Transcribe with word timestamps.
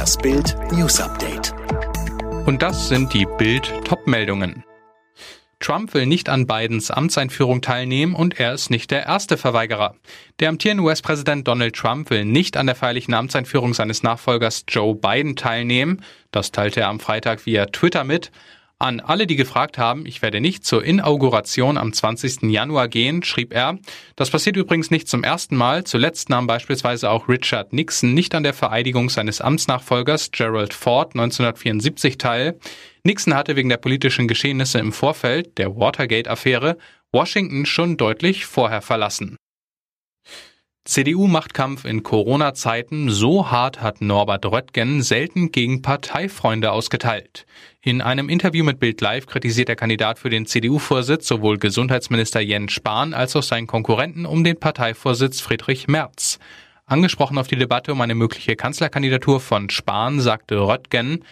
Das 0.00 0.16
Bild 0.16 0.56
News 0.72 0.98
Update. 0.98 1.52
Und 2.46 2.62
das 2.62 2.88
sind 2.88 3.12
die 3.12 3.26
Bild 3.36 3.70
Topmeldungen. 3.84 4.64
Trump 5.58 5.92
will 5.92 6.06
nicht 6.06 6.30
an 6.30 6.46
Bidens 6.46 6.90
Amtseinführung 6.90 7.60
teilnehmen 7.60 8.14
und 8.14 8.40
er 8.40 8.54
ist 8.54 8.70
nicht 8.70 8.90
der 8.92 9.04
erste 9.04 9.36
Verweigerer. 9.36 9.96
Der 10.38 10.48
amtierende 10.48 10.84
US-Präsident 10.84 11.46
Donald 11.46 11.76
Trump 11.76 12.08
will 12.08 12.24
nicht 12.24 12.56
an 12.56 12.64
der 12.64 12.76
feierlichen 12.76 13.12
Amtseinführung 13.12 13.74
seines 13.74 14.02
Nachfolgers 14.02 14.64
Joe 14.66 14.94
Biden 14.94 15.36
teilnehmen. 15.36 16.02
Das 16.30 16.50
teilte 16.50 16.80
er 16.80 16.88
am 16.88 16.98
Freitag 16.98 17.44
via 17.44 17.66
Twitter 17.66 18.02
mit. 18.02 18.30
An 18.82 19.00
alle, 19.00 19.26
die 19.26 19.36
gefragt 19.36 19.76
haben, 19.76 20.06
ich 20.06 20.22
werde 20.22 20.40
nicht 20.40 20.64
zur 20.64 20.82
Inauguration 20.82 21.76
am 21.76 21.92
20. 21.92 22.44
Januar 22.50 22.88
gehen, 22.88 23.22
schrieb 23.22 23.52
er. 23.52 23.78
Das 24.16 24.30
passiert 24.30 24.56
übrigens 24.56 24.90
nicht 24.90 25.06
zum 25.06 25.22
ersten 25.22 25.54
Mal. 25.54 25.84
Zuletzt 25.84 26.30
nahm 26.30 26.46
beispielsweise 26.46 27.10
auch 27.10 27.28
Richard 27.28 27.74
Nixon 27.74 28.14
nicht 28.14 28.34
an 28.34 28.42
der 28.42 28.54
Vereidigung 28.54 29.10
seines 29.10 29.42
Amtsnachfolgers 29.42 30.30
Gerald 30.30 30.72
Ford 30.72 31.14
1974 31.14 32.16
teil. 32.16 32.58
Nixon 33.04 33.34
hatte 33.34 33.54
wegen 33.54 33.68
der 33.68 33.76
politischen 33.76 34.28
Geschehnisse 34.28 34.78
im 34.78 34.92
Vorfeld 34.94 35.58
der 35.58 35.76
Watergate-Affäre 35.76 36.78
Washington 37.12 37.66
schon 37.66 37.98
deutlich 37.98 38.46
vorher 38.46 38.80
verlassen. 38.80 39.36
CDU-Machtkampf 40.84 41.84
in 41.84 42.02
Corona-Zeiten, 42.02 43.10
so 43.10 43.50
hart 43.50 43.82
hat 43.82 44.00
Norbert 44.00 44.46
Röttgen 44.46 45.02
selten 45.02 45.52
gegen 45.52 45.82
Parteifreunde 45.82 46.72
ausgeteilt. 46.72 47.44
In 47.82 48.00
einem 48.00 48.30
Interview 48.30 48.64
mit 48.64 48.80
Bild 48.80 49.02
Live 49.02 49.26
kritisiert 49.26 49.68
der 49.68 49.76
Kandidat 49.76 50.18
für 50.18 50.30
den 50.30 50.46
CDU-Vorsitz 50.46 51.28
sowohl 51.28 51.58
Gesundheitsminister 51.58 52.40
Jens 52.40 52.72
Spahn 52.72 53.12
als 53.12 53.36
auch 53.36 53.42
seinen 53.42 53.66
Konkurrenten 53.66 54.24
um 54.24 54.42
den 54.42 54.58
Parteivorsitz 54.58 55.42
Friedrich 55.42 55.86
Merz. 55.86 56.38
Angesprochen 56.86 57.36
auf 57.36 57.46
die 57.46 57.58
Debatte 57.58 57.92
um 57.92 58.00
eine 58.00 58.14
mögliche 58.14 58.56
Kanzlerkandidatur 58.56 59.38
von 59.38 59.68
Spahn 59.68 60.18
sagte 60.18 60.66
Röttgen, 60.66 61.24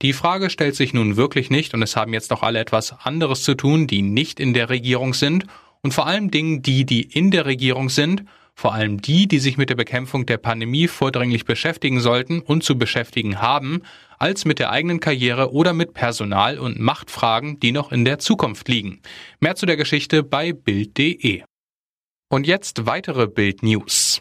die 0.00 0.14
Frage 0.14 0.48
stellt 0.48 0.76
sich 0.76 0.94
nun 0.94 1.16
wirklich 1.16 1.50
nicht 1.50 1.74
und 1.74 1.82
es 1.82 1.94
haben 1.94 2.14
jetzt 2.14 2.30
noch 2.30 2.42
alle 2.42 2.58
etwas 2.58 2.94
anderes 3.04 3.42
zu 3.42 3.54
tun, 3.54 3.86
die 3.86 4.00
nicht 4.00 4.40
in 4.40 4.54
der 4.54 4.70
Regierung 4.70 5.12
sind 5.12 5.44
und 5.82 5.92
vor 5.92 6.06
allem 6.06 6.30
Dingen 6.30 6.62
die, 6.62 6.86
die 6.86 7.02
in 7.02 7.30
der 7.30 7.44
Regierung 7.44 7.90
sind 7.90 8.24
vor 8.54 8.72
allem 8.72 9.00
die, 9.00 9.26
die 9.26 9.40
sich 9.40 9.56
mit 9.56 9.68
der 9.68 9.74
Bekämpfung 9.74 10.26
der 10.26 10.38
Pandemie 10.38 10.88
vordringlich 10.88 11.44
beschäftigen 11.44 12.00
sollten 12.00 12.40
und 12.40 12.62
zu 12.62 12.78
beschäftigen 12.78 13.40
haben, 13.40 13.82
als 14.18 14.44
mit 14.44 14.58
der 14.58 14.70
eigenen 14.70 15.00
Karriere 15.00 15.52
oder 15.52 15.72
mit 15.72 15.92
Personal- 15.92 16.58
und 16.58 16.78
Machtfragen, 16.78 17.58
die 17.60 17.72
noch 17.72 17.92
in 17.92 18.04
der 18.04 18.18
Zukunft 18.18 18.68
liegen. 18.68 19.00
Mehr 19.40 19.56
zu 19.56 19.66
der 19.66 19.76
Geschichte 19.76 20.22
bei 20.22 20.52
Bild.de. 20.52 21.42
Und 22.30 22.46
jetzt 22.46 22.86
weitere 22.86 23.26
Bild 23.26 23.62
News. 23.62 24.20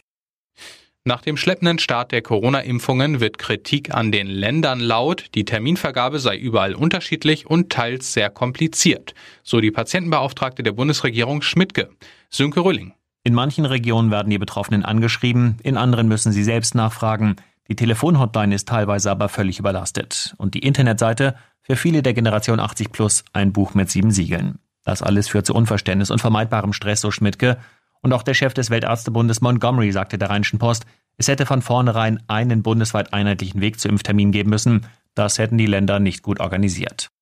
Nach 1.05 1.21
dem 1.21 1.35
schleppenden 1.35 1.79
Start 1.79 2.13
der 2.13 2.21
Corona-Impfungen 2.21 3.19
wird 3.19 3.37
Kritik 3.37 3.93
an 3.93 4.13
den 4.13 4.27
Ländern 4.27 4.79
laut, 4.79 5.25
die 5.35 5.43
Terminvergabe 5.43 6.17
sei 6.17 6.37
überall 6.37 6.75
unterschiedlich 6.75 7.45
und 7.45 7.69
teils 7.69 8.13
sehr 8.13 8.29
kompliziert, 8.29 9.13
so 9.43 9.59
die 9.59 9.71
Patientenbeauftragte 9.71 10.63
der 10.63 10.71
Bundesregierung 10.71 11.41
Schmidtke. 11.41 11.89
Sönke 12.29 12.63
Rülling. 12.63 12.93
In 13.25 13.33
manchen 13.33 13.65
Regionen 13.65 14.11
werden 14.11 14.29
die 14.29 14.37
Betroffenen 14.37 14.83
angeschrieben, 14.83 15.57
in 15.63 15.77
anderen 15.77 16.09
müssen 16.09 16.33
sie 16.33 16.43
selbst 16.43 16.75
nachfragen. 16.75 17.37
Die 17.69 17.75
Telefonhotline 17.75 18.53
ist 18.53 18.67
teilweise 18.67 19.09
aber 19.09 19.29
völlig 19.29 19.59
überlastet. 19.59 20.35
Und 20.37 20.55
die 20.55 20.59
Internetseite 20.59 21.35
für 21.61 21.77
viele 21.77 22.03
der 22.03 22.13
Generation 22.13 22.59
80 22.59 22.91
plus 22.91 23.23
ein 23.31 23.53
Buch 23.53 23.73
mit 23.75 23.89
sieben 23.89 24.11
Siegeln. 24.11 24.59
Das 24.83 25.01
alles 25.01 25.29
führt 25.29 25.45
zu 25.45 25.55
Unverständnis 25.55 26.11
und 26.11 26.19
vermeidbarem 26.19 26.73
Stress, 26.73 26.99
so 26.99 27.11
Schmidtke. 27.11 27.57
Und 28.01 28.11
auch 28.11 28.23
der 28.23 28.33
Chef 28.33 28.53
des 28.53 28.69
Weltärztebundes 28.69 29.39
Montgomery 29.39 29.93
sagte 29.93 30.17
der 30.17 30.29
Rheinischen 30.29 30.59
Post, 30.59 30.85
es 31.15 31.29
hätte 31.29 31.45
von 31.45 31.61
vornherein 31.61 32.21
einen 32.27 32.61
bundesweit 32.61 33.13
einheitlichen 33.13 33.61
Weg 33.61 33.79
zu 33.79 33.87
Impftermin 33.87 34.33
geben 34.33 34.49
müssen. 34.49 34.85
Das 35.15 35.37
hätten 35.37 35.57
die 35.57 35.67
Länder 35.67 35.99
nicht 35.99 36.23
gut 36.23 36.41
organisiert. 36.41 37.12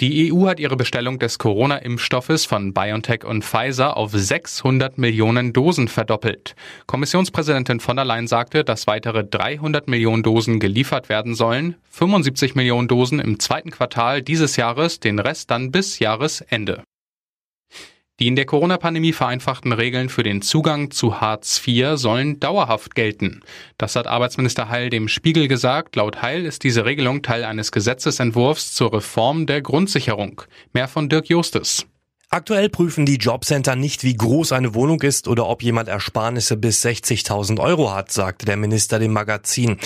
Die 0.00 0.32
EU 0.32 0.46
hat 0.48 0.58
ihre 0.58 0.76
Bestellung 0.76 1.18
des 1.18 1.38
Corona-Impfstoffes 1.38 2.44
von 2.44 2.72
BioNTech 2.72 3.24
und 3.24 3.44
Pfizer 3.44 3.96
auf 3.96 4.12
600 4.12 4.98
Millionen 4.98 5.52
Dosen 5.52 5.86
verdoppelt. 5.86 6.56
Kommissionspräsidentin 6.86 7.78
von 7.78 7.96
der 7.96 8.04
Leyen 8.04 8.26
sagte, 8.26 8.64
dass 8.64 8.86
weitere 8.86 9.22
300 9.22 9.88
Millionen 9.88 10.22
Dosen 10.22 10.60
geliefert 10.60 11.08
werden 11.08 11.34
sollen, 11.34 11.76
75 11.90 12.54
Millionen 12.54 12.88
Dosen 12.88 13.20
im 13.20 13.38
zweiten 13.38 13.70
Quartal 13.70 14.22
dieses 14.22 14.56
Jahres, 14.56 14.98
den 14.98 15.18
Rest 15.18 15.50
dann 15.50 15.70
bis 15.70 15.98
Jahresende. 15.98 16.82
Die 18.20 18.28
in 18.28 18.36
der 18.36 18.44
Corona-Pandemie 18.44 19.12
vereinfachten 19.12 19.72
Regeln 19.72 20.08
für 20.08 20.22
den 20.22 20.42
Zugang 20.42 20.90
zu 20.90 21.20
Hartz 21.20 21.60
IV 21.66 21.96
sollen 21.96 22.38
dauerhaft 22.40 22.94
gelten. 22.94 23.40
Das 23.78 23.96
hat 23.96 24.06
Arbeitsminister 24.06 24.68
Heil 24.68 24.90
dem 24.90 25.08
Spiegel 25.08 25.48
gesagt. 25.48 25.96
Laut 25.96 26.20
Heil 26.20 26.44
ist 26.44 26.62
diese 26.62 26.84
Regelung 26.84 27.22
Teil 27.22 27.44
eines 27.44 27.72
Gesetzesentwurfs 27.72 28.74
zur 28.74 28.92
Reform 28.92 29.46
der 29.46 29.62
Grundsicherung. 29.62 30.42
Mehr 30.72 30.88
von 30.88 31.08
Dirk 31.08 31.28
Justus. 31.30 31.86
Aktuell 32.34 32.70
prüfen 32.70 33.04
die 33.04 33.16
Jobcenter 33.16 33.76
nicht, 33.76 34.04
wie 34.04 34.16
groß 34.16 34.52
eine 34.52 34.72
Wohnung 34.72 35.02
ist 35.02 35.28
oder 35.28 35.46
ob 35.48 35.62
jemand 35.62 35.90
Ersparnisse 35.90 36.56
bis 36.56 36.82
60.000 36.82 37.60
Euro 37.60 37.92
hat, 37.92 38.10
sagte 38.10 38.46
der 38.46 38.56
Minister 38.56 38.98
dem 38.98 39.12
Magazin. 39.12 39.76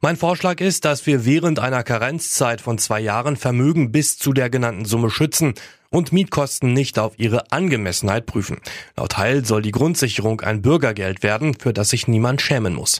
Mein 0.00 0.16
Vorschlag 0.16 0.60
ist, 0.60 0.84
dass 0.84 1.06
wir 1.06 1.24
während 1.24 1.58
einer 1.58 1.82
Karenzzeit 1.82 2.60
von 2.60 2.78
zwei 2.78 3.00
Jahren 3.00 3.36
Vermögen 3.36 3.90
bis 3.90 4.18
zu 4.18 4.32
der 4.32 4.50
genannten 4.50 4.84
Summe 4.84 5.10
schützen 5.10 5.54
und 5.90 6.12
Mietkosten 6.12 6.72
nicht 6.72 6.98
auf 6.98 7.18
ihre 7.18 7.52
Angemessenheit 7.52 8.26
prüfen. 8.26 8.60
Laut 8.96 9.16
Heil 9.18 9.44
soll 9.44 9.62
die 9.62 9.70
Grundsicherung 9.70 10.40
ein 10.40 10.62
Bürgergeld 10.62 11.22
werden, 11.22 11.54
für 11.54 11.72
das 11.72 11.90
sich 11.90 12.08
niemand 12.08 12.42
schämen 12.42 12.74
muss. 12.74 12.98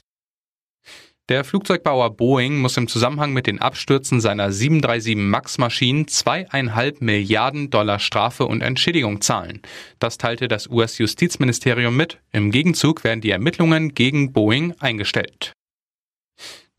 Der 1.29 1.43
Flugzeugbauer 1.43 2.15
Boeing 2.15 2.57
muss 2.57 2.77
im 2.77 2.87
Zusammenhang 2.87 3.33
mit 3.33 3.47
den 3.47 3.59
Abstürzen 3.59 4.21
seiner 4.21 4.53
737 4.53 5.17
MAX-Maschinen 5.17 6.07
zweieinhalb 6.07 7.01
Milliarden 7.01 7.69
Dollar 7.69 7.99
Strafe 7.99 8.45
und 8.45 8.61
Entschädigung 8.61 9.19
zahlen. 9.19 9.61
Das 9.99 10.17
teilte 10.17 10.47
das 10.47 10.67
US-Justizministerium 10.67 11.97
mit. 11.97 12.19
Im 12.31 12.49
Gegenzug 12.49 13.03
werden 13.03 13.19
die 13.19 13.31
Ermittlungen 13.31 13.93
gegen 13.93 14.31
Boeing 14.31 14.73
eingestellt. 14.79 15.56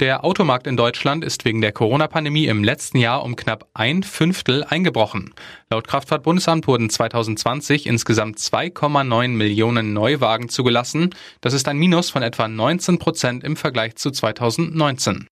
Der 0.01 0.25
Automarkt 0.25 0.69
in 0.69 0.77
Deutschland 0.77 1.25
ist 1.25 1.45
wegen 1.45 1.61
der 1.61 1.73
Corona-Pandemie 1.73 2.47
im 2.47 2.63
letzten 2.63 2.99
Jahr 2.99 3.25
um 3.25 3.35
knapp 3.35 3.69
ein 3.75 4.05
Fünftel 4.05 4.63
eingebrochen. 4.63 5.35
Laut 5.71 5.89
Kraftfahrtbundesamt 5.89 6.69
wurden 6.69 6.89
2020 6.89 7.85
insgesamt 7.85 8.39
2,9 8.39 9.27
Millionen 9.31 9.93
Neuwagen 9.95 10.49
zugelassen. 10.49 11.11
Das 11.41 11.53
ist 11.53 11.67
ein 11.67 11.79
Minus 11.79 12.11
von 12.11 12.23
etwa 12.23 12.47
19 12.47 13.01
Prozent 13.01 13.43
im 13.43 13.57
Vergleich 13.57 13.97
zu 13.97 14.13
2019. 14.13 15.27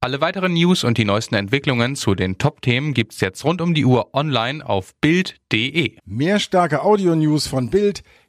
Alle 0.00 0.20
weiteren 0.22 0.54
News 0.54 0.84
und 0.84 0.96
die 0.96 1.04
neuesten 1.04 1.34
Entwicklungen 1.34 1.94
zu 1.94 2.14
den 2.14 2.38
Top-Themen 2.38 2.94
gibt's 2.94 3.20
jetzt 3.20 3.44
rund 3.44 3.60
um 3.60 3.74
die 3.74 3.84
Uhr 3.84 4.14
online 4.14 4.64
auf 4.64 4.94
Bild.de. 5.02 5.96
Mehr 6.06 6.38
starke 6.40 6.82
Audio-News 6.82 7.46
von 7.46 7.68
Bild 7.68 8.02